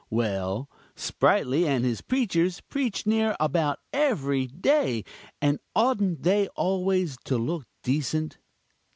[0.09, 5.05] Well, Sprightly and his preachers preach near about every day;
[5.39, 8.39] and oughtn't they always to look decent?